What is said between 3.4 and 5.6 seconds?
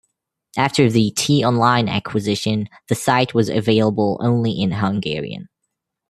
available only in Hungarian.